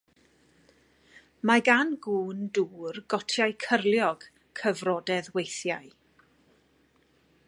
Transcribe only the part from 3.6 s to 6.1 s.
cyrliog, cyfrodedd weithiau.